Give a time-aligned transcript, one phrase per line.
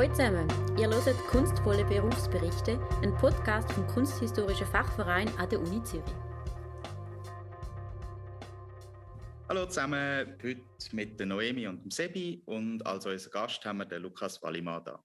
[0.00, 6.14] Hallo zusammen, ihr hört Kunstvolle Berufsberichte, ein Podcast vom Kunsthistorischen Fachverein an der Uni Zürich.
[9.46, 13.84] Hallo zusammen, heute mit der Noemi und dem Sebi und als unseren Gast haben wir
[13.84, 15.04] den Lukas Walimada.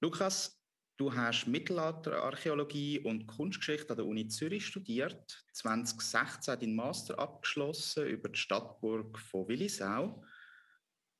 [0.00, 0.62] Lukas,
[0.96, 8.30] du hast Mittelalterarchäologie und Kunstgeschichte an der Uni Zürich studiert, 2016 deinen Master abgeschlossen über
[8.30, 10.24] die Stadtburg von Willisau.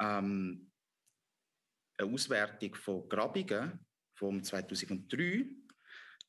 [0.01, 0.66] Ähm,
[1.99, 5.47] eine Auswertung von Grabungen von 2003.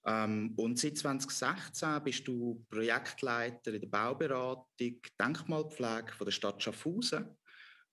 [0.06, 7.38] Ähm, und seit 2016 bist du Projektleiter in der Bauberatung, Denkmalpflege von der Stadt Schaffhausen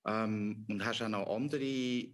[0.06, 2.12] ähm, und hast auch noch andere,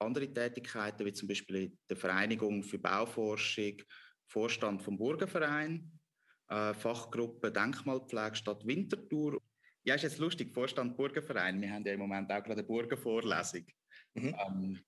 [0.00, 3.76] andere Tätigkeiten, wie zum Beispiel in der Vereinigung für Bauforschung,
[4.26, 5.90] Vorstand vom Burgenverein,
[6.48, 9.40] äh, Fachgruppe Denkmalpflege Stadt Winterthur.
[9.84, 11.60] Ja, ist jetzt lustig, Vorstand Burgenverein.
[11.60, 13.64] Wir haben ja im Moment auch gerade eine Burgenvorlesung.
[14.14, 14.36] Mhm.
[14.46, 14.84] Ähm,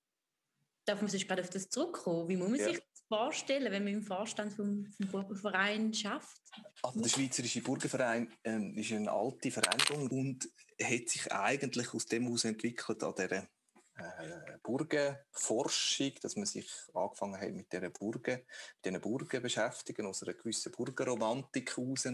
[0.85, 2.27] Darf man sich gerade auf das zurückkommen?
[2.27, 2.65] Wie muss man ja.
[2.65, 6.41] sich das vorstellen, wenn man im Vorstand vom, vom Burgenverein schafft?
[6.81, 10.49] Also der Schweizerische Burgenverein ähm, ist eine alte Vereinigung und
[10.81, 13.47] hat sich eigentlich aus dem heraus entwickelt an dieser
[13.95, 20.23] äh, Burgenforschung, dass man sich angefangen hat mit diesen Burgen, mit diesen Burgen beschäftigen, aus
[20.23, 22.05] einer gewissen Burgenromantik heraus.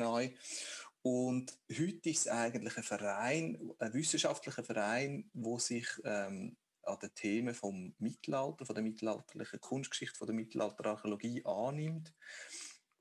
[1.02, 6.58] Und heute ist es eigentlich ein Verein, ein wissenschaftlicher Verein, wo sich ähm,
[6.90, 12.14] an den Themen vom Mittelalter, von der mittelalterlichen Kunstgeschichte, von der Mittelalterarchäologie annimmt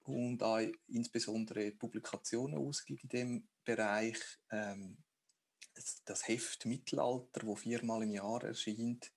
[0.05, 4.19] und auch insbesondere Publikationen ausgibt in dem Bereich.
[4.51, 4.99] Ähm,
[6.05, 9.13] das Heft Mittelalter, wo viermal im Jahr erscheint,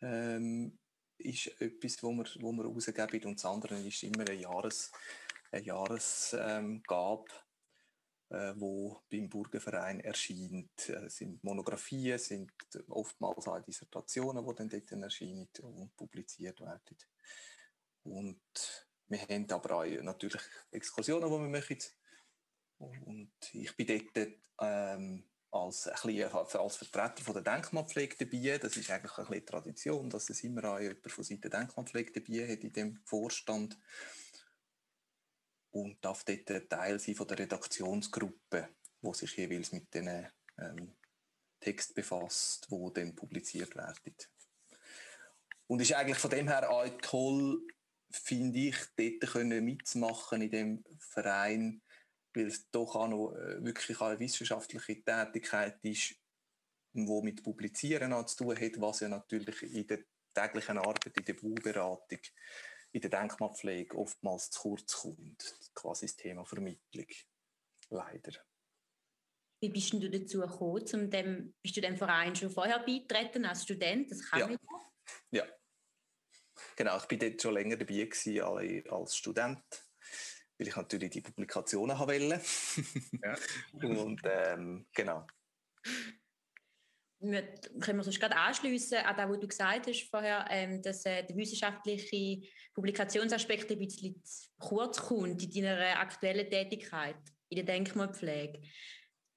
[0.00, 0.78] ähm,
[1.18, 4.90] ist etwas, wo wir, wo wir rausgeben und das andere ist immer eine, Jahres,
[5.50, 7.51] eine Jahresgabe äh,
[8.56, 10.88] wo beim Burgenverein erscheint.
[10.88, 12.52] Es sind Monographien, sind
[12.88, 16.96] oftmals auch Dissertationen, die dann dort erscheinen und publiziert werden.
[18.04, 18.40] Und
[19.08, 21.78] wir haben aber auch natürlich Exkursionen, die wir machen.
[22.78, 24.28] Und ich bin dort
[24.60, 28.58] ähm, als, bisschen, als Vertreter von der Denkmalpflege dabei.
[28.58, 32.20] Das ist eigentlich ein bisschen Tradition, dass es immer auch jemand von Seiten der Denkmalpflege
[32.20, 33.78] dabei hat in dem Vorstand
[35.72, 38.68] und darf dort Teil sein von der Redaktionsgruppe,
[39.00, 40.28] wo sich jeweils mit den
[40.58, 40.94] ähm,
[41.60, 44.14] Text befasst, wo dann publiziert werden.
[45.66, 47.60] Und ist eigentlich von dem her auch toll,
[48.10, 51.80] finde ich, dort können mitzumachen in dem Verein,
[52.34, 56.14] weil es doch auch noch äh, wirklich eine wissenschaftliche Tätigkeit ist,
[56.92, 60.00] wo mit Publizieren zu tun hat, was ja natürlich in der
[60.34, 62.18] täglichen Arbeit, in der Bauberatung
[62.92, 67.06] in der Denkmalpflege oftmals zu kurz kommt, quasi das Thema Vermittlung.
[67.88, 68.32] Leider.
[69.60, 70.86] Wie bist du dazu gekommen?
[70.86, 74.10] Zum dem, bist du dem Verein schon vorher beitreten als Student?
[74.10, 74.56] Das kann ja.
[75.30, 75.46] ja.
[76.76, 79.62] Genau, ich war dort schon länger dabei gewesen, als Student,
[80.58, 82.40] weil ich natürlich die Publikationen wollte.
[83.22, 83.36] ja.
[83.72, 85.26] Und ähm, genau
[87.22, 87.42] wir
[87.80, 91.24] können wir sonst gerade anschließen an das, was du gesagt hast vorher, ähm, dass äh,
[91.24, 97.16] der wissenschaftliche Publikationsaspekt ein bisschen zu kurz kommt in deiner aktuellen Tätigkeit
[97.48, 98.60] in der Denkmalpflege.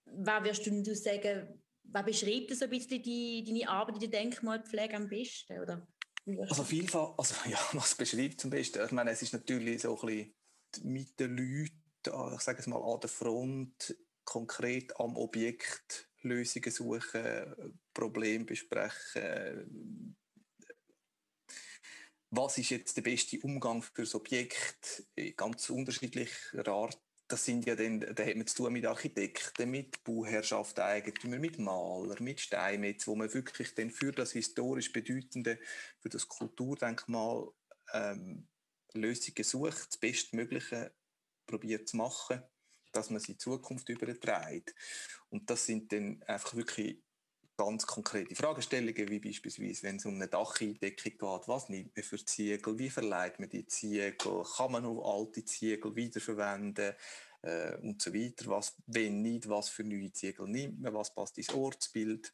[0.06, 4.96] Was wirst du sagen, was beschreibt das ein bisschen die, deine Arbeit in der Denkmalpflege
[4.96, 5.60] am besten?
[5.60, 5.88] Oder?
[6.48, 8.84] Also vielfach, also ja, was beschreibt zum besten?
[8.84, 10.36] Ich meine, es ist natürlich so ein bisschen
[10.84, 17.80] mit den Leuten, ich sage es mal, an der Front, konkret am Objekt Lösungen suchen,
[17.94, 20.16] Probleme besprechen.
[22.32, 25.06] Was ist jetzt der beste Umgang für das Objekt?
[25.38, 27.00] Ganz unterschiedlicher Art.
[27.28, 31.58] Das sind ja dann, da hat man zu tun mit Architekten, mit Bauherrschaft, Eigentümer, mit
[31.58, 35.60] Maler, mit Steinmetz, wo man wirklich dann für das historisch Bedeutende,
[36.02, 37.50] für das Kulturdenkmal
[37.94, 38.48] ähm,
[38.94, 40.94] Lösungen sucht, das Bestmögliche
[41.48, 42.44] probiert zu machen
[42.96, 44.74] dass man sie in Zukunft überträgt.
[45.30, 47.02] Und das sind dann einfach wirklich
[47.58, 52.24] ganz konkrete Fragestellungen, wie beispielsweise, wenn es um eine Dacheindeckung geht, was nimmt man für
[52.24, 56.94] Ziegel, wie verleiht man die Ziegel, kann man noch alte Ziegel wiederverwenden
[57.42, 61.38] äh, und so weiter, was, wenn nicht, was für neue Ziegel nimmt man, was passt
[61.38, 62.34] ins Ortsbild.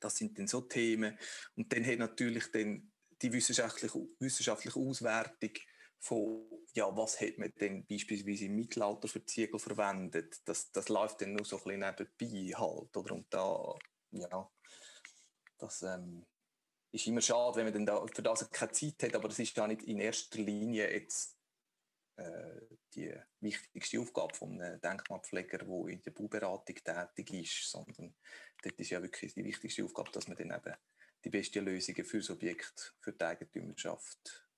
[0.00, 1.18] Das sind dann so Themen.
[1.56, 5.50] Und dann hat natürlich dann die wissenschaftliche, wissenschaftliche Auswertung
[6.00, 11.20] von, ja, was hat man denn beispielsweise im Mittelalter für Ziegel verwendet, das, das läuft
[11.20, 11.80] dann nur so ein bisschen
[12.20, 13.14] nebenbei halt, oder?
[13.14, 13.74] Und da,
[14.12, 14.50] ja,
[15.58, 16.24] das ähm,
[16.92, 19.56] ist immer schade, wenn man dann da für das keine Zeit hat, aber das ist
[19.56, 21.36] ja nicht in erster Linie jetzt
[22.16, 22.60] äh,
[22.94, 28.14] die wichtigste Aufgabe von einem Denkmalpfleger, der in der Bauberatung tätig ist, sondern
[28.62, 30.76] dort ist ja wirklich die wichtigste Aufgabe, dass man dann eben
[31.24, 34.48] die besten Lösungen für das Objekt, für die Eigentümerschaft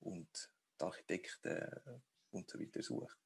[0.00, 3.16] und die Architekten und so weiter sucht.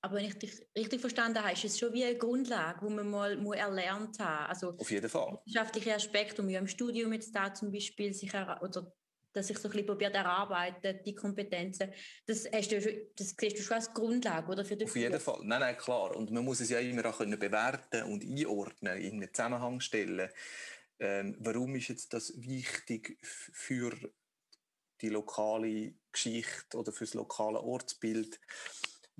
[0.00, 3.10] Aber wenn ich dich richtig verstanden habe, ist es schon wie eine Grundlage, die man
[3.10, 5.40] mal muss erlernt haben Also Auf jeden Fall.
[5.44, 8.92] Wissenschaftliche Aspekte, um ja im Studium jetzt da zum Beispiel sich oder
[9.32, 11.92] dass ich so ein bisschen probiert erarbeiten, die Kompetenzen.
[12.26, 12.80] Das, hast du,
[13.14, 14.64] das siehst du schon als Grundlage, oder?
[14.64, 15.40] Für Auf jeden Fall.
[15.42, 16.16] Nein, nein, klar.
[16.16, 20.30] Und man muss es ja immer auch können bewerten und einordnen, in einen Zusammenhang stellen.
[21.00, 23.92] Ähm, warum ist jetzt das wichtig für
[25.00, 28.38] die lokale Geschichte oder für das lokale Ortsbild?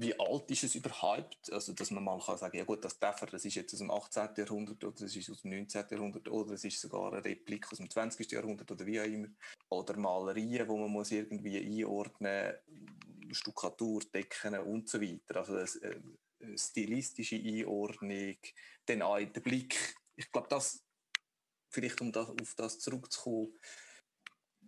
[0.00, 1.52] wie alt ist es überhaupt?
[1.52, 3.90] Also, dass man mal kann sagen ja gut, das Däfer, das ist jetzt aus dem
[3.90, 4.28] 18.
[4.36, 5.86] Jahrhundert oder das ist aus dem 19.
[5.90, 8.30] Jahrhundert oder es ist sogar eine Replik aus dem 20.
[8.30, 9.26] Jahrhundert oder wie auch immer.
[9.68, 12.54] Oder Malerien, wo man muss irgendwie einordnen,
[13.32, 15.40] Stuckatur, Decken und so weiter.
[15.40, 18.36] Also eine äh, stilistische Einordnung,
[18.86, 19.96] dann auch der Blick.
[20.14, 20.80] Ich glaube, das,
[21.70, 23.52] vielleicht um das, auf das zurückzukommen,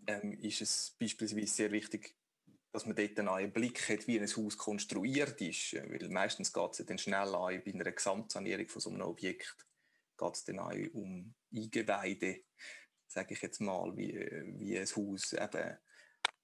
[0.07, 2.15] ähm, ist es beispielsweise sehr wichtig,
[2.73, 5.75] dass man dort einen Blick hat, wie ein Haus konstruiert ist.
[5.75, 9.57] Weil meistens geht es dann schnell an, bei einer Gesamtsanierung von so einem Objekt
[10.21, 12.43] geht es dann auch um Eingeweide,
[13.07, 14.15] sage ich jetzt mal, wie,
[14.59, 15.79] wie ein Haus eben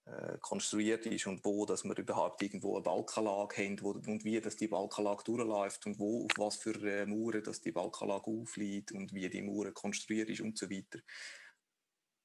[0.07, 4.41] äh, konstruiert ist und wo, dass wir überhaupt irgendwo eine Balkanlage haben wo, und wie
[4.41, 8.93] dass die Balkanlage durchläuft und wo, auf was für äh, Mauern dass die Balkanlage aufliegt
[8.93, 11.01] und wie die Mauer konstruiert ist und so weiter.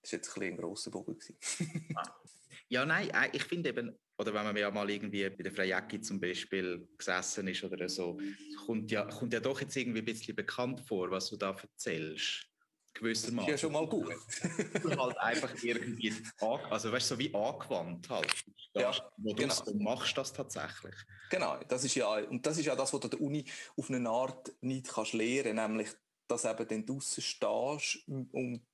[0.02, 1.18] Das war jetzt ein, ein grosser Bogen.
[2.72, 6.00] Ja, nein, äh, ich finde eben, oder wenn man ja mal irgendwie bei der Freyaki
[6.00, 8.18] zum Beispiel gesessen ist oder so,
[8.66, 12.48] kommt ja, kommt ja doch jetzt irgendwie ein bisschen bekannt vor, was du da erzählst.
[12.94, 13.54] Gewissermaßen.
[13.54, 14.14] Ist ja schon mal gut.
[14.98, 18.44] halt einfach irgendwie, also weißt du, so wie angewandt halt.
[18.74, 19.56] Ja, wo du genau.
[19.80, 20.96] machst das tatsächlich.
[21.30, 23.44] Genau, das ist ja, und das ist ja das, was du der Uni
[23.76, 25.90] auf eine Art nicht kannst lernen, nämlich,
[26.28, 28.66] dass eben dann draussen stehst und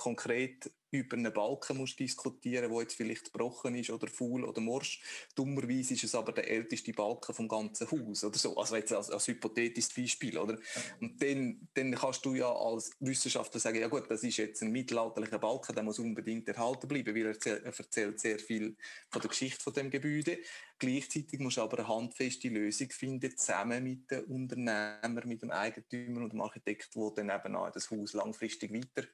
[0.00, 5.00] konkret über einen Balken musst diskutieren, der jetzt vielleicht gebrochen ist oder faul oder morsch.
[5.36, 8.56] Dummerweise ist es aber der älteste Balken vom ganzen Haus oder so.
[8.56, 10.58] Also jetzt als, als hypothetisches Beispiel, oder?
[11.00, 14.72] Und dann, dann kannst du ja als Wissenschaftler sagen, ja gut, das ist jetzt ein
[14.72, 18.76] mittelalterlicher Balken, der muss unbedingt erhalten bleiben, weil er, erzählt, er erzählt sehr viel
[19.10, 20.38] von der Geschichte von dem Gebäude.
[20.78, 26.22] Gleichzeitig musst du aber eine handfeste Lösung finden, zusammen mit dem Unternehmer, mit dem Eigentümer
[26.22, 29.06] und dem Architekt, der dann eben auch das Haus langfristig weiter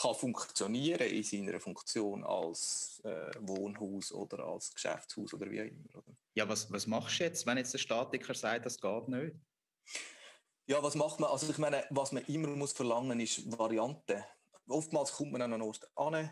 [0.00, 5.96] kann funktionieren in seiner Funktion als äh, Wohnhaus oder als Geschäftshaus oder wie auch immer.
[5.96, 6.16] Oder?
[6.34, 9.34] Ja, was, was machst du jetzt, wenn jetzt der Statiker sagt, das geht nicht?
[10.66, 11.30] Ja, was macht man?
[11.30, 14.22] Also ich meine, was man immer muss verlangen, ist Varianten.
[14.68, 16.30] Oftmals kommt man an einen Ort an,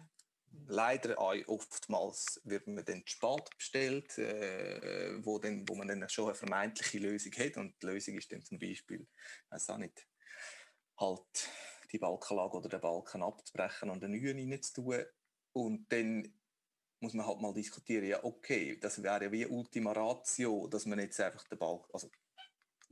[0.66, 6.26] leider auch oftmals wird man dann spät bestellt, äh, wo, dann, wo man dann schon
[6.26, 10.06] eine vermeintliche Lösung hat und die Lösung ist dann zum Beispiel, ich weiß auch nicht,
[10.98, 11.48] halt
[11.92, 15.04] die Balkenlage oder den Balken abzubrechen und eine neue reinzutun.
[15.52, 16.32] Und dann
[17.00, 20.98] muss man halt mal diskutieren, ja okay, das wäre ja wie Ultima Ratio, dass man
[20.98, 22.10] jetzt einfach den Balken, also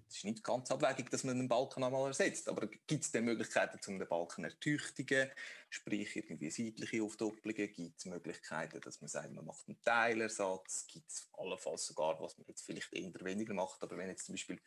[0.08, 3.24] es ist nicht ganz abwegig, dass man den Balken einmal ersetzt, aber gibt es denn
[3.24, 5.30] Möglichkeiten, um den Balken ertüchtigen,
[5.70, 11.10] sprich irgendwie seitliche Aufdoppelungen, gibt es Möglichkeiten, dass man sagt, man macht einen Teilersatz, gibt
[11.10, 14.60] es allenfalls sogar, was man jetzt vielleicht eher weniger macht, aber wenn jetzt zum Beispiel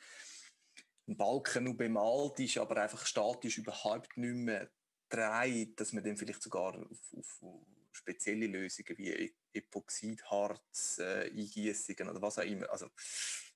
[1.08, 4.70] ein Balken nur bemalt ist, aber einfach statisch überhaupt nicht mehr
[5.10, 7.44] dreht, dass man dann vielleicht sogar auf, auf
[7.92, 12.70] spezielle Lösungen wie e-, Epoxidharz äh, eingießungen oder was auch immer.
[12.70, 12.90] Also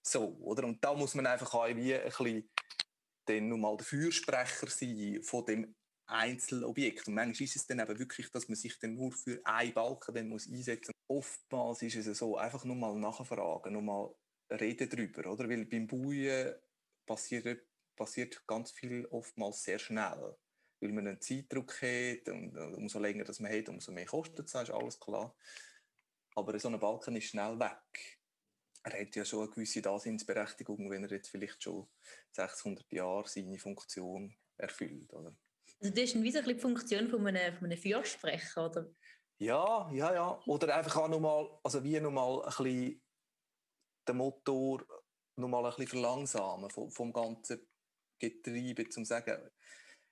[0.02, 0.66] so, oder?
[0.66, 2.50] Und da muss man einfach auch wie ein
[3.26, 5.76] bisschen nun mal der Fürsprecher sein von dem
[6.08, 7.08] Einzelobjekt.
[7.08, 10.14] Und manchmal ist es dann eben wirklich, dass man sich dann nur für einen Balken
[10.14, 11.26] dann muss einsetzen muss.
[11.26, 14.16] Oftmals ist es so, einfach nur mal nachfragen, nur mal
[14.50, 15.48] reden darüber, oder?
[15.48, 16.54] Weil beim Bauen
[17.12, 17.66] passiert,
[17.96, 20.38] passiert ganz viel oftmals sehr schnell.
[20.80, 24.56] Weil man einen Zeitdruck hat und umso länger das man hat, umso mehr kostet es,
[24.56, 25.36] ist alles klar.
[26.36, 28.20] Aber so ein Balken ist schnell weg.
[28.84, 31.88] Er hat ja schon eine gewisse Daseinsberechtigung, wenn er jetzt vielleicht schon
[32.32, 35.14] 600 Jahre seine Funktion erfüllt.
[35.14, 35.36] Oder?
[35.80, 38.90] Also das ist ein bisschen die Funktion von einem, von einem Fürsprecher, oder?
[39.38, 40.42] Ja, ja, ja.
[40.46, 43.04] Oder einfach auch nochmal, also wie nochmal ein bisschen
[44.08, 44.86] den Motor
[45.36, 47.66] noch mal ein bisschen verlangsamen vom, vom ganzen
[48.20, 49.38] Getriebe, zum sagen,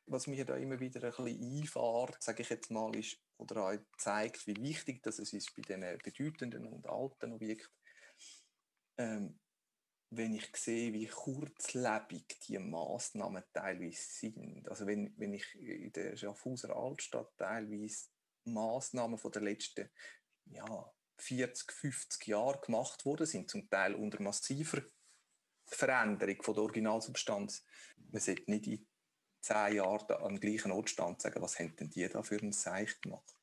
[0.08, 3.78] was mir da immer wieder ein bisschen einfährt, sage ich jetzt mal, ist, oder auch
[3.98, 7.74] zeigt, wie wichtig das ist bei diesen bedeutenden und alten Objekten,
[8.98, 9.40] ähm,
[10.12, 14.68] wenn ich sehe, wie kurzlebig die Massnahmen teilweise sind.
[14.68, 18.08] Also wenn, wenn ich in der Schaffhauser Altstadt teilweise
[18.46, 19.90] Massnahmen von der letzten
[20.46, 24.82] ja, 40, 50 Jahre gemacht worden sind, zum Teil unter massiver
[25.76, 27.66] Veränderung von der Originalsubstanz.
[28.12, 28.88] Man sollte nicht in
[29.42, 32.38] zehn Jahren an dem gleichen Ort stand und sagen, was haben denn die da für
[32.38, 33.34] ein Seich gemacht?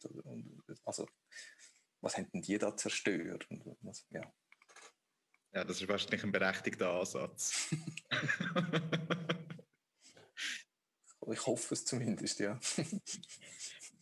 [0.85, 1.09] Also,
[2.01, 3.47] was haben denn die da zerstört?
[3.81, 4.33] Was, ja.
[5.53, 7.69] ja, das ist wahrscheinlich ein berechtigter Ansatz.
[11.33, 12.59] ich hoffe es zumindest, ja.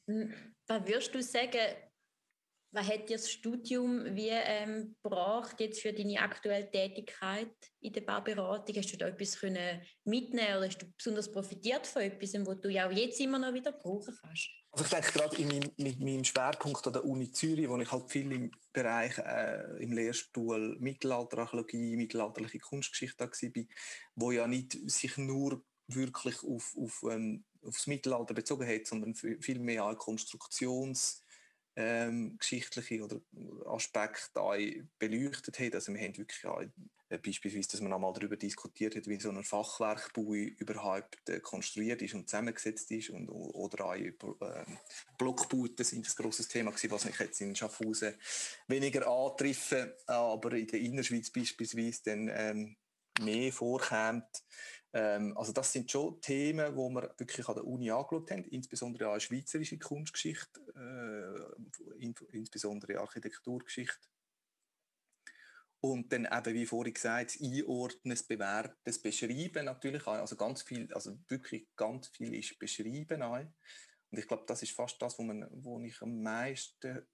[0.06, 1.76] Was würdest du sagen,
[2.74, 8.00] was hat dir das Studium wie ähm, gebracht jetzt für deine aktuelle Tätigkeit in der
[8.00, 8.76] Bauberatung?
[8.76, 12.68] Hast du da etwas können mitnehmen oder hast du besonders profitiert von etwas, was du
[12.68, 14.50] ja auch jetzt immer noch wieder brauchen kannst?
[14.72, 17.92] Also ich denke gerade in meinem, mit meinem Schwerpunkt an der Uni Zürich, wo ich
[17.92, 23.64] halt viel im Bereich äh, im Lehrstuhl Mittelalterarchäologie, mittelalterliche Kunstgeschichte war,
[24.16, 29.60] wo ja nicht sich nur wirklich auf, auf, ähm, aufs Mittelalter bezogen hat, sondern viel
[29.60, 31.23] mehr an Konstruktions-
[31.76, 33.20] ähm, geschichtliche oder
[33.66, 35.74] Aspekte beleuchtet hat.
[35.74, 36.62] Also wir haben wirklich auch,
[37.08, 42.02] äh, beispielsweise, dass man einmal darüber diskutiert hat, wie so ein Fachwerkbau überhaupt äh, konstruiert
[42.02, 44.12] ist und zusammengesetzt ist und, oder auch äh,
[45.18, 48.14] Blockbauten sind ein grosses Thema gewesen, was mich jetzt in Schaffhausen
[48.68, 52.76] weniger antreffen, aber in der Innerschweiz beispielsweise dann ähm,
[53.20, 54.44] mehr vorkommt.
[54.92, 59.08] Ähm, also das sind schon Themen, wo wir wirklich an der Uni angeschaut haben, insbesondere
[59.08, 64.08] auch schweizerische Kunstgeschichte, äh, in, insbesondere Architekturgeschichte.
[65.80, 70.14] Und dann eben, wie vorhin gesagt, das Einordnen, das Bewerten, das Beschreiben natürlich auch.
[70.14, 73.36] Also ganz viel, also wirklich ganz viel ist Beschreiben auch.
[73.36, 77.06] Und ich glaube, das ist fast das, wo, man, wo ich am meisten,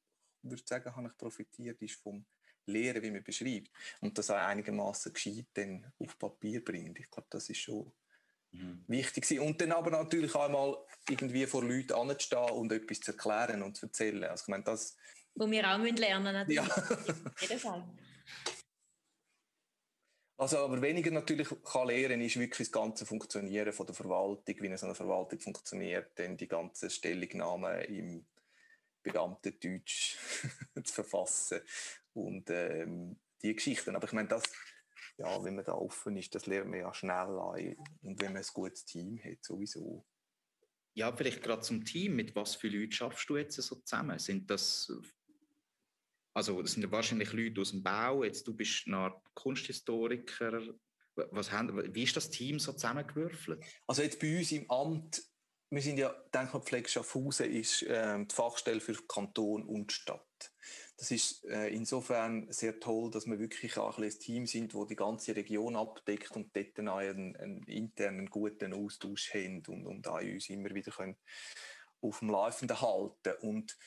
[0.43, 2.25] würde sagen, habe ich profitiert, ist vom
[2.67, 3.71] lernen, wie man beschreibt.
[4.01, 6.99] Und das auch einigermaßen gescheit dann auf Papier bringt.
[6.99, 7.93] Ich glaube, das ist schon
[8.53, 8.85] mhm.
[8.87, 9.41] wichtig.
[9.41, 10.77] Und dann aber natürlich einmal
[11.09, 14.25] irgendwie vor Leuten anzustehen und etwas zu erklären und zu erzählen.
[14.25, 14.97] Also ich meine, das...
[15.35, 16.53] Wo wir auch lernen müssen.
[16.53, 16.69] Ja.
[17.41, 17.89] jeden Fall.
[20.41, 24.67] Also, aber weniger natürlich kann lernen, ist wirklich das ganze Funktionieren von der Verwaltung, wie
[24.67, 28.25] eine so eine Verwaltung funktioniert, dann die ganze Stellungnahme im
[29.03, 30.17] Beamtendeutsch
[30.85, 31.61] zu verfassen
[32.13, 33.97] und ähm, die Geschichten.
[33.97, 34.43] Aber ich meine, das,
[35.19, 37.77] ja, wenn man da offen ist, das lernt man ja schnell ein.
[38.03, 40.07] Und wenn man ein gutes Team hat, sowieso.
[40.95, 42.17] Ja, vielleicht gerade zum Team.
[42.17, 44.19] Mit was für Leuten schaffst du jetzt so zusammen?
[44.19, 44.93] Sind das,
[46.35, 48.25] also das sind wahrscheinlich Leute aus dem Bau.
[48.25, 50.63] Jetzt du bist eine Kunsthistoriker.
[51.15, 53.63] Was haben, wie ist das Team so zusammengewürfelt?
[53.87, 55.23] Also jetzt bei uns im Amt,
[55.71, 60.53] wir sind ja Denkmalpflege Schaffhausen ist äh, die Fachstelle für Kanton und Stadt.
[60.97, 64.97] Das ist äh, insofern sehr toll, dass wir wirklich auch ein Team sind, wo die
[64.97, 70.51] ganze Region abdeckt und dort einen, einen internen guten Austausch haben und, und auch uns
[70.51, 71.17] immer wieder können
[72.03, 73.35] auf dem Laufenden halten.
[73.41, 73.79] Und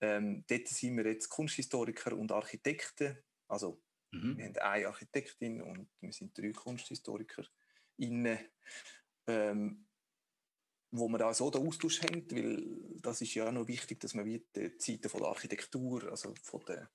[0.00, 3.18] ähm, dort sind wir jetzt Kunsthistoriker und Architekten.
[3.48, 4.36] Also mhm.
[4.36, 7.44] wir haben eine Architektin und wir sind drei Kunsthistoriker.
[7.96, 8.38] Innen,
[9.26, 9.86] ähm,
[10.92, 12.62] wo wir auch so den Austausch haben, weil
[13.00, 16.34] das ist ja auch noch wichtig, dass man wie die Zeiten von der Architektur, also
[16.42, 16.90] von der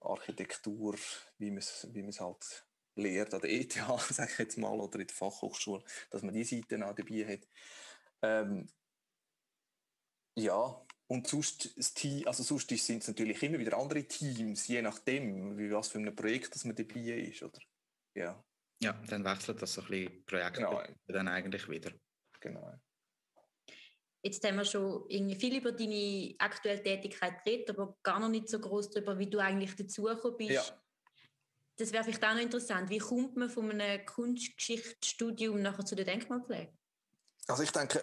[0.00, 0.96] Architektur,
[1.38, 3.72] wie man es wie halt lehrt an der ETH,
[4.10, 7.48] sage ich jetzt mal, oder in der Fachhochschule, dass man diese Seiten auch dabei hat.
[8.22, 8.68] Ähm,
[10.34, 14.82] ja, und sonst, das Team, also sonst sind es natürlich immer wieder andere Teams, je
[14.82, 17.60] nachdem, wie was für ein Projekt das man dabei ist, oder?
[18.14, 18.44] Ja.
[18.82, 20.82] Ja, dann wechselt das so ein bisschen Projekt genau.
[21.06, 21.92] dann eigentlich wieder.
[22.40, 22.78] Genau.
[24.26, 28.48] Jetzt haben wir schon irgendwie viel über deine aktuelle Tätigkeit geredet, aber gar noch nicht
[28.48, 30.50] so groß darüber, wie du eigentlich dazugekommen bist.
[30.50, 30.82] Ja.
[31.76, 32.90] Das wäre vielleicht auch noch interessant.
[32.90, 36.72] Wie kommt man von einem Kunstgeschichtsstudium nachher zu der Denkmalpflege?
[37.46, 38.02] Also ich denke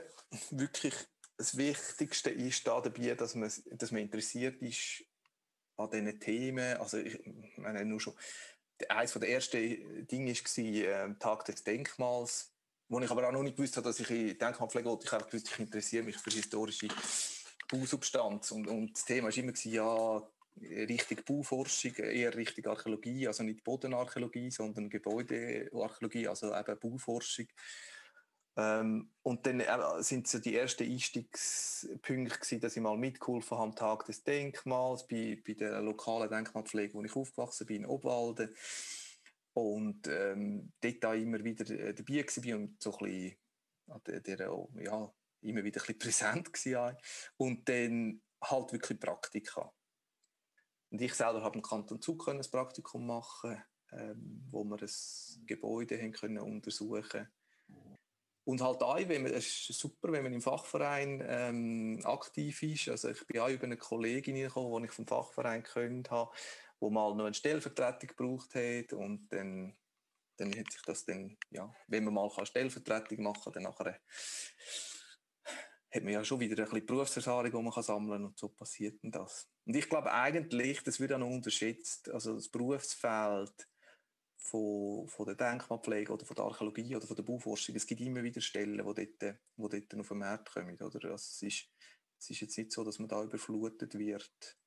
[0.51, 0.94] wirklich,
[1.36, 5.03] das Wichtigste ist da dabei, dass man, dass man interessiert ist
[5.75, 6.77] an diesen Themen.
[6.77, 7.20] Also ich
[7.58, 8.13] meine nur schon,
[8.88, 12.52] eines der ersten Dinge war äh, Tag des Denkmals
[12.90, 15.06] wo ich aber auch noch nicht gewusst habe, dass ich in Denkmalpflege wollte.
[15.06, 16.88] Ich habe gewusst, ich interessiere mich für historische
[17.70, 18.52] Bausubstanz.
[18.52, 20.22] Und, und das Thema war immer, ja,
[20.62, 27.48] richtig Bauforschung, eher richtig Archäologie, also nicht Bodenarchäologie, sondern Gebäudearchäologie, also eben Bauforschung.
[28.56, 33.70] Ähm, und dann äh, sind so die ersten Einstiegspunkte gewesen, dass ich mal mitgeholfen habe
[33.70, 38.56] am Tag des Denkmals bei, bei der lokalen Denkmalpflege, wo ich aufgewachsen bin, in Obwalden.
[39.53, 43.38] Und ähm, dort auch immer wieder äh, dabei war und so ein bisschen,
[44.07, 46.98] der, der, ja, immer wieder ein bisschen präsent war.
[47.38, 49.72] Und dann halt wirklich Praktika.
[50.89, 56.01] Und ich selber habe im Kanton Zug ein Praktikum machen, ähm, wo wir ein Gebäude
[56.01, 57.27] haben können untersuchen
[58.45, 62.89] und halt auch, wenn man, es ist super, wenn man im Fachverein ähm, aktiv ist.
[62.89, 66.31] Also ich bin auch über eine Kollegin gekommen, die ich vom Fachverein kennt habe,
[66.84, 69.74] wo mal noch eine Stellvertretung gebraucht hat und dann,
[70.36, 74.00] dann hat sich das dann, ja, wenn man mal eine Stellvertretung machen kann, dann nachher
[75.92, 78.50] hat man ja schon wieder ein bisschen Berufserfahrung, die man kann sammeln kann und so
[78.50, 79.50] passiert denn das.
[79.66, 83.70] Und ich glaube eigentlich, das wird auch noch unterschätzt, also das Berufsfeld
[84.36, 88.24] von, von der Denkmalpflege oder von der Archäologie oder von der Bauforschung, es gibt immer
[88.24, 90.75] wieder Stellen, die dort, wo dort auf den Markt kommen.
[90.82, 91.12] Oder?
[91.12, 91.70] Also es, ist,
[92.20, 94.58] es ist jetzt nicht so, dass man da überflutet wird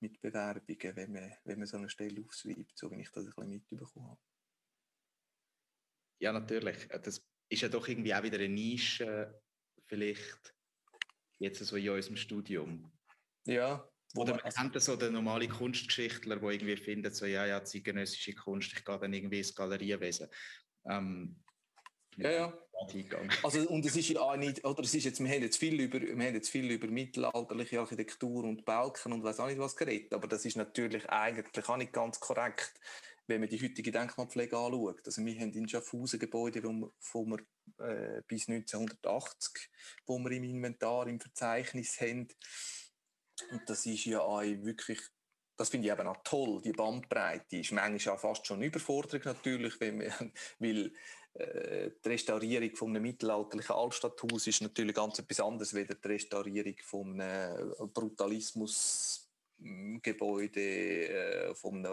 [0.00, 3.32] mit Bewerbungen, wenn man, wenn man so eine Stelle aufschreibt, so wie ich das ein
[3.32, 4.20] bisschen mitbekommen habe.
[6.20, 6.88] Ja, natürlich.
[6.88, 9.40] Das ist ja doch irgendwie auch wieder eine Nische,
[9.86, 10.54] vielleicht
[11.38, 12.92] jetzt so in unserem Studium.
[13.46, 13.88] Ja.
[14.16, 18.72] Oder man kennt so den normalen Kunstgeschichtler, der irgendwie findet, so, ja, ja, zeitgenössische Kunst,
[18.72, 20.28] ich gehe dann irgendwie ins Galeriewesen.
[20.86, 21.42] Ähm,
[22.16, 22.63] ja, ja.
[23.42, 25.80] Also, und es ist ja auch nicht, oder es ist jetzt, wir haben jetzt viel
[25.80, 29.76] über, wir haben jetzt viel über mittelalterliche Architektur und Balken und weiß auch nicht was
[29.76, 32.74] geredet, aber das ist natürlich eigentlich auch nicht ganz korrekt,
[33.26, 35.00] wenn man die heutige Denkmalpflege anschaut.
[35.06, 37.38] Also wir haben in Schaffhausen Gebäude, wo wir,
[37.78, 39.70] äh, bis 1980,
[40.06, 42.28] wo wir im Inventar, im Verzeichnis haben.
[43.50, 45.00] Und das ist ja auch wirklich,
[45.56, 49.22] das finde ich eben auch toll, die Bandbreite ist manchmal auch fast schon eine Überforderung
[49.24, 50.12] natürlich, wenn wir,
[50.58, 50.92] weil
[51.36, 57.20] die Restaurierung von einem mittelalterlichen Altstadthaus ist natürlich ganz etwas anderes als die Restaurierung von
[57.20, 59.24] einem Brutalismus
[60.02, 61.88] Gebäude äh, von äh,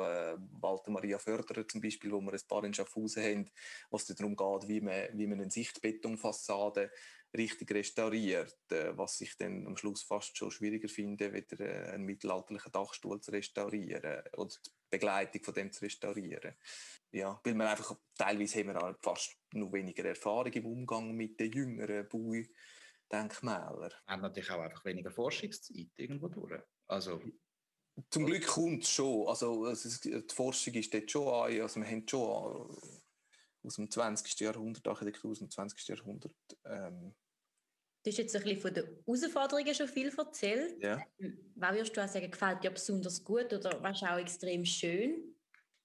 [0.60, 3.52] Walter Maria Förderer zum Beispiel, wo wir ein paar in Schaffhausen haben,
[3.90, 6.92] wo es darum geht, wie man, wie man eine Sichtbetonfassade
[7.36, 12.06] richtig restauriert, äh, was ich dann am Schluss fast schon schwieriger finde, wieder äh, einen
[12.06, 16.56] mittelalterlichen Dachstuhl zu restaurieren oder die Begleitung von dem zu restaurieren.
[17.12, 21.52] Ja, weil man einfach, teilweise haben wir fast noch weniger Erfahrung im Umgang mit den
[21.52, 23.92] jüngeren Baudenkmälern.
[23.92, 26.62] Wir haben natürlich auch einfach weniger Forschungszeit irgendwo durch.
[26.88, 27.22] Also
[28.10, 29.28] zum Glück kommt es schon.
[29.28, 31.62] Also, ist, die Forschung ist dort schon an.
[31.62, 32.78] Also, wir haben schon
[33.64, 34.40] aus dem 20.
[34.40, 35.88] Jahrhundert, Architektur aus dem 20.
[35.88, 36.36] Jahrhundert.
[36.66, 37.14] Ähm,
[38.04, 40.82] Du hast jetzt ein bisschen von den Herausforderungen schon viel erzählt.
[40.82, 41.06] Ja.
[41.56, 45.36] Was würdest du auch sagen, gefällt dir besonders gut oder was auch extrem schön?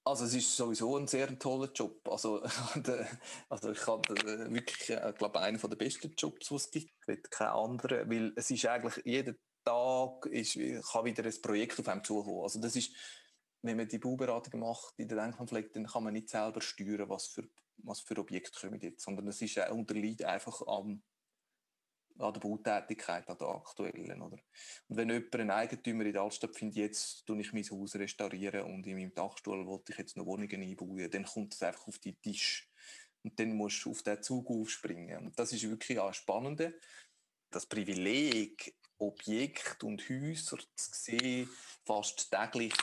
[0.03, 2.07] Also es ist sowieso ein sehr toller Job.
[2.09, 2.41] Also,
[3.49, 4.09] also ich habe
[4.49, 6.91] wirklich, ich glaube, einer der besten Jobs, die es gibt.
[7.01, 10.57] Ich will keinen anderen, weil es ist eigentlich, jeder Tag ist,
[10.91, 12.41] kann wieder ein Projekt auf einem zukommen.
[12.41, 12.93] Also das ist,
[13.61, 17.27] wenn man die Bauberatung macht in der Denkmalpflege, dann kann man nicht selber steuern, was
[17.27, 17.43] für,
[17.83, 21.03] was für Objekte kommen jetzt, sondern es ist, unterliegt einfach am,
[22.19, 24.21] an der Bautätigkeit, an der aktuellen.
[24.21, 24.37] Oder?
[24.87, 28.61] Und wenn jemand, ein Eigentümer in der Altstadt findet, jetzt tue ich mein Haus restaurieren
[28.61, 31.99] und in meinem Dachstuhl wollte ich jetzt noch Wohnungen einbauen, dann kommt es einfach auf
[31.99, 32.69] den Tisch.
[33.23, 35.27] Und dann musst du auf den Zug aufspringen.
[35.27, 36.71] Und das ist wirklich auch spannend.
[37.49, 41.49] Das Privileg, Objekte und Häuser zu sehen,
[41.85, 42.73] fast täglich,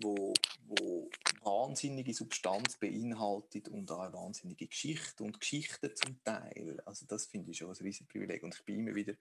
[0.00, 0.32] wo,
[0.66, 1.10] wo
[1.42, 6.80] wahnsinnige Substanz beinhaltet und auch eine wahnsinnige Geschichte und Geschichten zum Teil.
[6.84, 9.14] Also das finde ich schon ein riesiges Privileg und ich bin immer wieder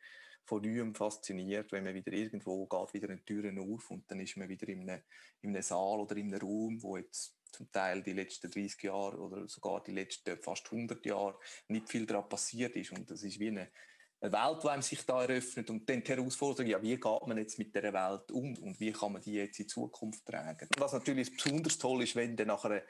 [0.43, 4.37] von neuem fasziniert, wenn man wieder irgendwo geht, wieder eine Türen auf und dann ist
[4.37, 5.01] man wieder in einem,
[5.41, 9.17] in einem Saal oder in einem Raum, wo jetzt zum Teil die letzten 30 Jahre
[9.17, 11.37] oder sogar die letzten fast 100 Jahre
[11.67, 13.69] nicht viel daran passiert ist und das ist wie eine
[14.19, 17.59] eine Welt, die sich da eröffnet und dann die Herausforderung, ja, wie geht man jetzt
[17.59, 20.67] mit dieser Welt um und wie kann man die jetzt in Zukunft tragen.
[20.77, 22.83] Was natürlich besonders toll ist, wenn dann nachher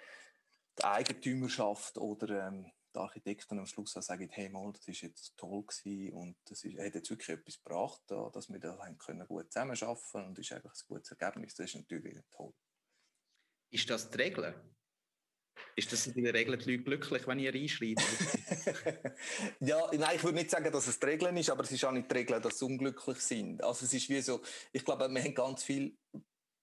[0.77, 5.63] die Eigentümerschaft oder ähm, die Architekten am Schluss sagen, hey mal, das ist jetzt toll
[5.63, 9.27] gewesen und das ist, hat jetzt wirklich etwas gebracht, da, dass wir da haben können
[9.27, 11.55] gut zusammenarbeiten und das ist einfach ein gutes Ergebnis.
[11.55, 12.53] Das ist natürlich toll.
[13.69, 14.76] Ist das die Regel?
[15.76, 18.02] Ist das in der Regel die Leute glücklich, wenn ihr reinschreibt?
[19.60, 21.91] ja, nein, ich würde nicht sagen, dass es die Regel ist, aber es ist auch
[21.91, 23.63] nicht die Regel, dass sie unglücklich sind.
[23.63, 24.41] Also es ist wie so,
[24.72, 25.96] ich glaube, wir haben ganz viel,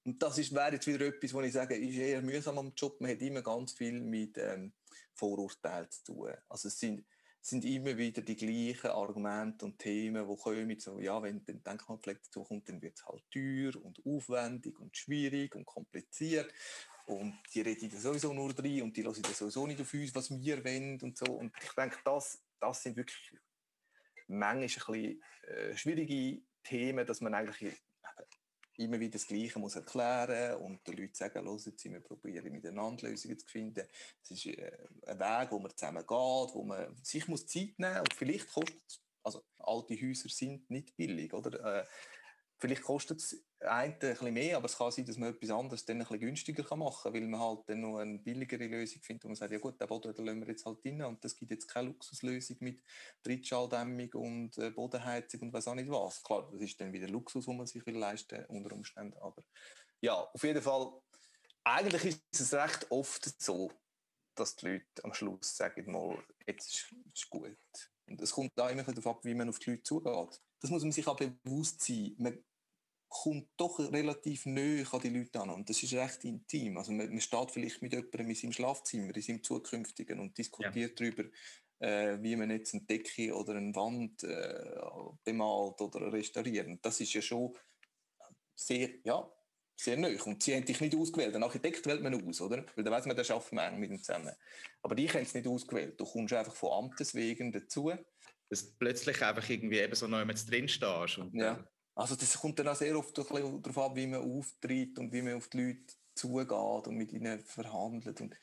[0.05, 3.01] und das ist, wäre jetzt wieder etwas, wo ich sage, ist eher mühsam am Job,
[3.01, 4.73] man hat immer ganz viel mit ähm,
[5.15, 6.33] Vorurteilen zu tun.
[6.49, 7.07] Also es sind,
[7.41, 12.21] sind immer wieder die gleichen Argumente und Themen, die kommen, so, ja, wenn dann Denkmalpflege
[12.25, 16.53] dazu kommt, dann wird es halt teuer und aufwendig und schwierig und kompliziert.
[17.07, 20.64] Und die reden sowieso nur drin und die hören sowieso nicht auf uns, was wir
[20.64, 21.27] wollen und so.
[21.27, 23.35] Und ich denke, das, das sind wirklich
[24.27, 27.75] manchmal ein bisschen äh, schwierige Themen, dass man eigentlich
[28.77, 33.09] immer wieder das Gleiche muss erklären und den Leuten sagen, los, jetzt wir probieren miteinander
[33.09, 33.87] Lösungen zu finden.
[34.23, 34.73] Es ist äh,
[35.07, 36.09] ein Weg, wo man zusammen geht,
[36.55, 40.97] wo man sich muss Zeit nehmen und vielleicht kostet es, also alte Häuser sind nicht
[40.97, 41.83] billig, oder?
[41.83, 41.87] Äh,
[42.64, 45.98] Vielleicht kostet es ein bisschen mehr, aber es kann sein, dass man etwas anderes dann
[45.98, 49.29] ein bisschen günstiger machen kann, weil man halt dann noch eine billigere Lösung findet, wo
[49.29, 51.50] man sagt, ja gut, den Boden den lassen wir jetzt halt rein und das gibt
[51.50, 52.83] jetzt keine Luxuslösung mit
[53.22, 56.22] Trittschalldämmung und äh, Bodenheizung und weiß auch nicht was.
[56.22, 59.44] Klar, das ist dann wieder Luxus, den man sich will leisten unter Umständen, aber
[60.00, 60.90] ja, auf jeden Fall,
[61.64, 63.70] eigentlich ist es recht oft so,
[64.37, 67.59] dass die Leute am Schluss sagen mal, jetzt ist, es gut.
[68.07, 70.40] Und es kommt auch immer darauf ab, wie man auf die Leute zugeht.
[70.61, 72.14] Das muss man sich auch bewusst sein.
[72.16, 72.42] Man
[73.14, 76.77] kommt doch relativ neu an die Leute an und das ist recht intim.
[76.77, 81.00] Also man, man steht vielleicht mit jemandem in seinem Schlafzimmer, in seinem zukünftigen und diskutiert
[81.00, 81.11] ja.
[81.11, 81.24] darüber,
[81.79, 84.74] äh, wie man jetzt eine Decke oder eine Wand äh,
[85.22, 86.68] bemalt oder restauriert.
[86.83, 87.57] Das ist ja schon
[88.53, 89.31] sehr, ja,
[89.77, 90.18] sehr neu.
[90.24, 91.37] Und sie haben dich nicht ausgewählt.
[91.37, 92.66] Ein Architekt wählt man aus, oder?
[92.74, 94.35] Weil dann weiss man, der arbeitet man eng mit ihm zusammen.
[94.83, 96.00] Aber die haben es nicht ausgewählt.
[96.00, 97.92] Du kommst einfach von Amtes wegen dazu.
[98.50, 101.18] Dass du plötzlich einfach irgendwie eben so neu mit drin stehst.
[101.18, 101.64] Und, ja.
[101.95, 105.35] Also das kommt dann auch sehr oft darauf ab, wie man auftritt und wie man
[105.35, 108.21] auf die Leute zugeht und mit ihnen verhandelt.
[108.21, 108.37] Und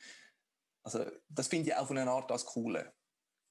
[0.84, 2.94] also das finde ich auch von einer Art das Coole.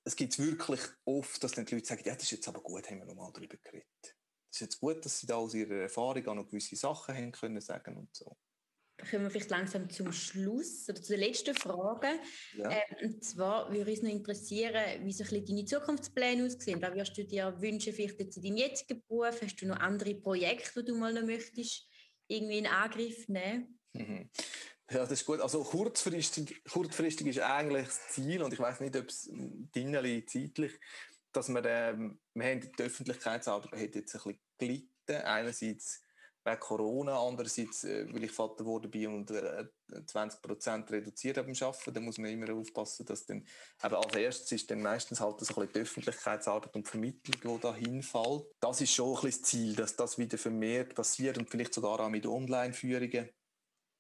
[0.03, 2.89] Es gibt wirklich oft, dass dann die Leute sagen, ja, das ist jetzt aber gut,
[2.89, 4.15] haben wir nochmal darüber geredet
[4.51, 7.31] es ist jetzt gut, dass Sie da aus Ihrer Erfahrung auch noch gewisse Sachen haben
[7.31, 8.37] können sagen und so.
[9.09, 12.19] Kommen wir vielleicht langsam zum Schluss oder zu den letzten Fragen.
[12.55, 12.69] Ja.
[12.69, 16.81] Äh, und zwar würde uns noch interessieren, wie so ein bisschen deine Zukunftspläne aussehen.
[16.81, 19.41] Was würdest du dir wünschen, vielleicht jetzt in deinem jetzigen Beruf?
[19.41, 21.87] Hast du noch andere Projekte, die du mal noch möchtest,
[22.27, 23.79] irgendwie in Angriff nehmen?
[23.93, 24.29] Mhm.
[24.89, 25.39] Ja, das ist gut.
[25.39, 29.29] Also kurzfristig, kurzfristig ist eigentlich das Ziel, und ich weiß nicht, ob es
[30.27, 30.79] zeitlich
[31.31, 35.25] dass wir, ähm, wir haben die Öffentlichkeitsarbeit hat jetzt ein bisschen gelitten.
[35.25, 36.03] Einerseits
[36.43, 39.65] wegen Corona, andererseits, äh, weil ich Vater geworden bin und äh,
[40.05, 43.45] 20 Prozent reduziert habe beim Arbeiten, da muss man immer aufpassen, dass dann,
[43.83, 47.61] eben als erstes ist dann meistens halt so ein bisschen die Öffentlichkeitsarbeit und Vermittlung, die
[47.61, 48.45] da hinfällt.
[48.59, 51.99] Das ist schon ein bisschen das Ziel, dass das wieder vermehrt passiert und vielleicht sogar
[51.99, 53.29] auch mit Online-Führungen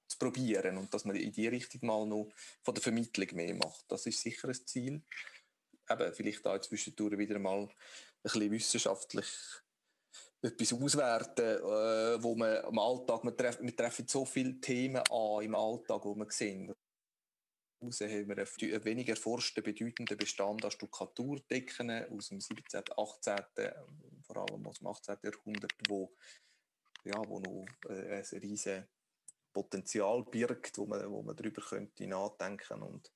[0.07, 2.29] zu probieren und dass man in die Richtung mal noch
[2.63, 3.85] von der Vermittlung mehr macht.
[3.87, 5.03] Das ist sicher ein Ziel
[5.91, 7.69] eben vielleicht da zwischendurch wieder mal ein
[8.23, 9.27] bisschen wissenschaftlich
[10.41, 15.43] etwas auswerten, äh, wo man im Alltag, wir treffen, wir treffen so viele Themen an
[15.43, 16.73] im Alltag, wo wir sehen.
[17.83, 23.35] Raus haben wir einen weniger erforschten, bedeutenden Bestand an Stuckaturdecken aus dem 17., 18.,
[24.23, 25.17] vor allem aus dem 18.
[25.23, 26.13] Jahrhundert, wo,
[27.03, 28.85] ja, wo noch äh, ein riesiges
[29.51, 33.11] Potenzial birgt, wo man, wo man darüber könnte nachdenken und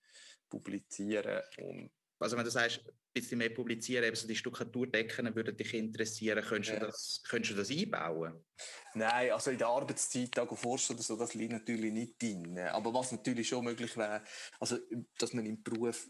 [0.50, 5.56] publizieren und also wenn du sagst, ein bisschen mehr publizieren, eben so die Stuckaturdecken würden
[5.56, 6.80] dich interessieren, könntest, ja.
[6.80, 8.44] du das, könntest du das einbauen?
[8.94, 12.60] Nein, also in der Arbeitszeit forschen oder so, das liegt natürlich nicht drin.
[12.60, 14.24] Aber was natürlich schon möglich wäre,
[14.60, 14.78] also
[15.18, 16.10] dass man im Beruf,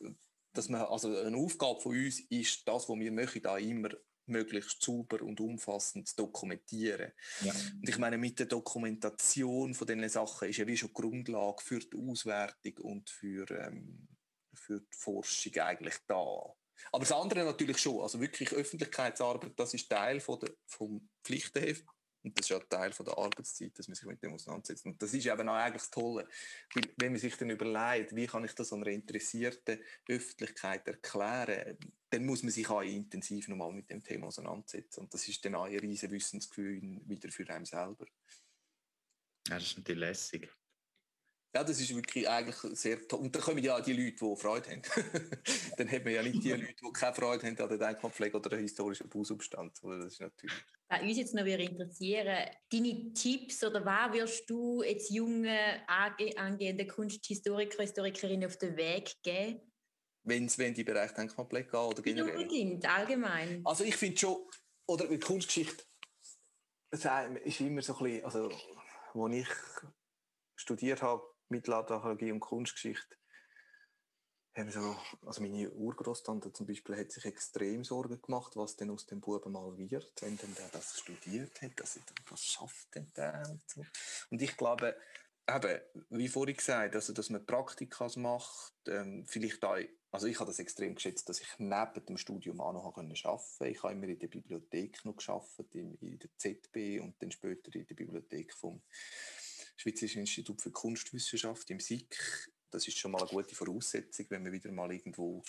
[0.53, 3.89] dass man, also eine Aufgabe von uns ist, das, was wir möchten, da immer
[4.27, 7.11] möglichst sauber und umfassend zu dokumentieren.
[7.41, 7.53] Ja.
[7.53, 11.79] Und ich meine, mit der Dokumentation von diesen Sachen ist ja wie schon Grundlage für
[11.79, 14.07] die Auswertung und für ähm,
[14.55, 16.53] für die Forschung eigentlich da.
[16.91, 21.85] Aber das andere natürlich schon, also wirklich Öffentlichkeitsarbeit, das ist Teil von der, vom Pflichtenheft
[22.25, 24.85] und das ist ja Teil von der Arbeitszeit, dass man sich mit dem auseinandersetzt.
[24.85, 26.27] Und das ist eben auch eigentlich das Tolle,
[26.73, 31.77] weil wenn man sich dann überlegt, wie kann ich das einer interessierten Öffentlichkeit erklären,
[32.09, 35.01] dann muss man sich auch intensiv nochmal mit dem Thema auseinandersetzen.
[35.01, 38.07] Und das ist dann auch ein riesiges Wissensgefühl wieder für einen selber.
[39.47, 40.49] Ja, das ist natürlich lässig.
[41.55, 43.21] Ja, das ist wirklich eigentlich sehr toll.
[43.21, 44.81] Und dann kommen ja auch die Leute, die Freude haben.
[45.77, 48.49] dann hat man ja nicht die Leute, die keine Freude haben an der Denkmalpflege oder
[48.49, 49.71] der historischen Bausubstand.
[49.81, 50.53] Das ist natürlich...
[50.89, 57.83] Was uns jetzt noch interessieren deine Tipps oder was wirst du jetzt jungen, angehenden Kunsthistoriker,
[57.83, 59.61] Historikerinnen auf den Weg geben?
[60.23, 62.35] Wenn es in den Bereich Denkmalpflege geht oder generell?
[62.35, 63.61] Unbedingt, allgemein.
[63.63, 64.45] Also ich finde schon,
[64.87, 65.85] oder mit Kunstgeschichte,
[66.91, 67.05] es
[67.45, 68.49] ist immer so ein bisschen, also,
[69.13, 69.47] als ich
[70.57, 73.15] studiert habe, Mittelalterarchäologie und Kunstgeschichte,
[74.55, 79.05] haben so, also meine Urgroßtante zum Beispiel hat sich extrem Sorgen gemacht, was denn aus
[79.05, 83.11] dem Buben mal wird, wenn denn der das studiert hat, dass er was schafft denn
[83.17, 83.85] der und so.
[84.29, 84.95] Und ich glaube,
[85.49, 89.77] eben, wie vorhin gesagt, also, dass man Praktikas macht, ähm, vielleicht auch,
[90.11, 93.67] also ich habe das extrem geschätzt, dass ich neben dem Studium auch noch arbeiten konnte.
[93.67, 97.75] Ich habe immer in der Bibliothek noch gearbeitet, in, in der ZB und dann später
[97.75, 98.81] in der Bibliothek vom
[99.77, 102.49] Schweizerische Institut für Kunstwissenschaft im SIK.
[102.71, 105.43] Das ist schon mal eine gute Voraussetzung, wenn man wieder mal irgendwo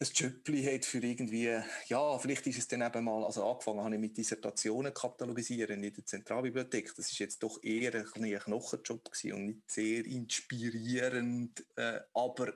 [0.00, 3.94] ein Jöppli hat für irgendwie, ja, vielleicht ist es dann eben mal, also angefangen habe
[3.96, 6.94] ich mit Dissertationen katalogisieren in der Zentralbibliothek.
[6.94, 12.54] Das ist jetzt doch eher ein, ein Knochenjob gewesen und nicht sehr inspirierend, äh, aber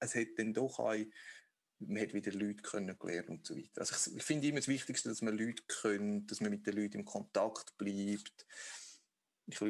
[0.00, 0.94] es hat dann doch auch,
[1.78, 3.80] man hat wieder Leute kennengelernt und so weiter.
[3.80, 6.98] Also ich, finde immer das Wichtigste, dass man Leute kennt, dass man mit den Leuten
[6.98, 8.46] im Kontakt bleibt.
[9.46, 9.60] Ich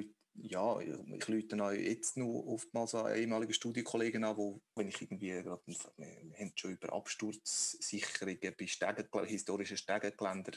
[0.43, 5.31] ja, ich lüte auch jetzt noch oftmals an ehemalige Studienkollegen an, wo, wenn ich irgendwie
[5.31, 10.57] gerade, wir haben schon über Absturzsicherungen bei Stegen, historischen Stegengeländern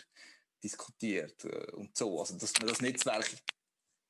[0.63, 3.29] diskutiert äh, und so, also dass man das Netzwerk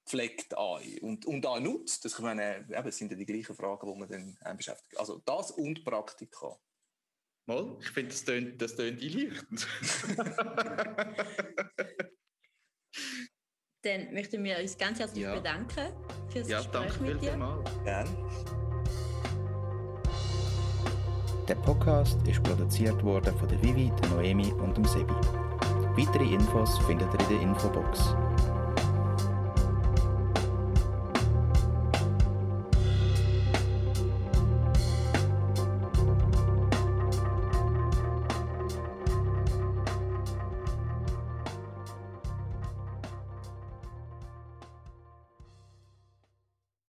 [0.08, 2.04] pflegt an und, und auch nutzt.
[2.04, 4.10] Das, ich meine, eben, sind ja die gleichen Fragen, die man
[4.42, 5.00] dann beschäftigt.
[5.00, 6.58] Also das und Praktika.
[7.46, 9.68] Mal, ich finde, das tönt, das tönt einleuchtend.
[13.84, 15.36] Dann möchten wir uns ganz herzlich Ja.
[15.36, 15.94] bedanken
[16.28, 17.30] für das ja, Gespräch danke mit dir.
[17.32, 17.70] vielmals.
[17.86, 18.10] Gerne.
[21.48, 25.14] Der Podcast ist produziert worden von der Vivi, der Noemi und dem Sebi.
[25.96, 28.14] Weitere Infos findet ihr in der Infobox.